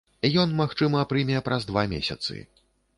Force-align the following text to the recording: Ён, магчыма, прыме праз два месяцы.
Ён, 0.43 0.55
магчыма, 0.61 1.05
прыме 1.13 1.45
праз 1.51 1.71
два 1.71 1.87
месяцы. 1.95 2.33